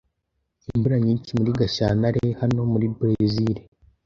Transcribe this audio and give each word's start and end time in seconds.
Imvura 0.73 0.95
nyinshi 1.05 1.29
muri 1.37 1.51
Gashyantare 1.59 2.23
hano 2.39 2.59
muri 2.71 2.85
Berezile. 2.97 3.61